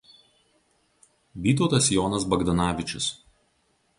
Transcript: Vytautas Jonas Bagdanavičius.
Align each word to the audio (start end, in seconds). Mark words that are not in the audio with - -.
Vytautas 1.43 1.89
Jonas 1.97 2.27
Bagdanavičius. 2.33 3.13